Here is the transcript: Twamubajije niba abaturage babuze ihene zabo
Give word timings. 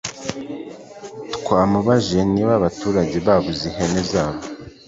Twamubajije 1.35 2.19
niba 2.33 2.51
abaturage 2.59 3.17
babuze 3.27 3.63
ihene 3.69 4.01
zabo 4.11 4.41